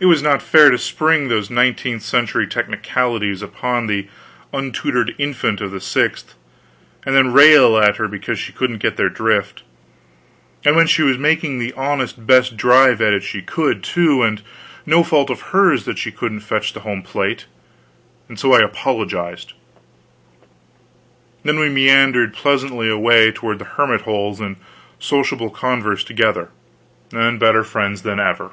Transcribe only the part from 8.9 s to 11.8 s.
their drift; and when she was making the